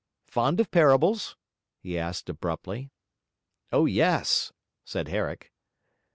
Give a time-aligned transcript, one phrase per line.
[0.25, 1.37] Fond of parables?'
[1.79, 2.89] he asked abruptly.
[3.71, 4.51] 'O yes!'
[4.83, 5.51] said Herrick.